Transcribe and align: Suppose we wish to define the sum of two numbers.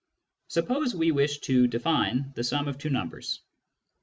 Suppose 0.47 0.95
we 0.95 1.11
wish 1.11 1.41
to 1.41 1.67
define 1.67 2.31
the 2.33 2.43
sum 2.43 2.67
of 2.67 2.79
two 2.79 2.89
numbers. 2.89 3.41